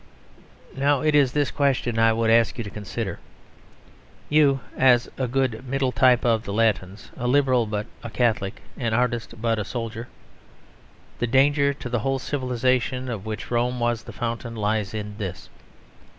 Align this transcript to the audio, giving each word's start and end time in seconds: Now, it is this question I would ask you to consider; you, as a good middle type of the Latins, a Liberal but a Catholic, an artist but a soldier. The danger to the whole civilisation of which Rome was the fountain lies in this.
Now, 0.75 1.01
it 1.01 1.13
is 1.13 1.31
this 1.33 1.51
question 1.51 1.99
I 1.99 2.11
would 2.11 2.31
ask 2.31 2.57
you 2.57 2.63
to 2.63 2.71
consider; 2.71 3.19
you, 4.29 4.61
as 4.75 5.07
a 5.15 5.27
good 5.27 5.67
middle 5.67 5.91
type 5.91 6.25
of 6.25 6.41
the 6.41 6.51
Latins, 6.51 7.11
a 7.17 7.27
Liberal 7.27 7.67
but 7.67 7.85
a 8.01 8.09
Catholic, 8.09 8.63
an 8.77 8.95
artist 8.95 9.39
but 9.39 9.59
a 9.59 9.63
soldier. 9.63 10.07
The 11.19 11.27
danger 11.27 11.71
to 11.75 11.87
the 11.87 11.99
whole 11.99 12.17
civilisation 12.17 13.09
of 13.09 13.27
which 13.27 13.51
Rome 13.51 13.79
was 13.79 14.01
the 14.01 14.11
fountain 14.11 14.55
lies 14.55 14.95
in 14.95 15.17
this. 15.19 15.49